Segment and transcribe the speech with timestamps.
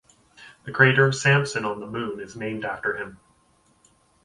[0.63, 3.19] The crater Sampson on the Moon is named after him.